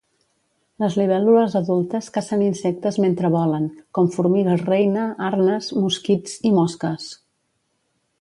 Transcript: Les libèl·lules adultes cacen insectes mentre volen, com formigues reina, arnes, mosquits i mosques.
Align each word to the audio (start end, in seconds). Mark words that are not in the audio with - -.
Les 0.83 0.95
libèl·lules 0.99 1.57
adultes 1.59 2.07
cacen 2.15 2.41
insectes 2.45 2.97
mentre 3.03 3.31
volen, 3.35 3.67
com 3.97 4.09
formigues 4.15 4.65
reina, 4.71 5.03
arnes, 5.29 5.69
mosquits 5.85 6.39
i 6.51 6.55
mosques. 6.57 7.07